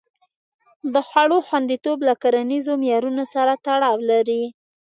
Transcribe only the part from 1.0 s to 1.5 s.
خوړو